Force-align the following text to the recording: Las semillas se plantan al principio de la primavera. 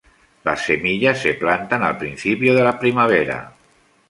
Las 0.43 0.63
semillas 0.65 1.19
se 1.21 1.35
plantan 1.35 1.83
al 1.83 1.99
principio 1.99 2.55
de 2.55 2.63
la 2.63 2.79
primavera. 2.79 3.53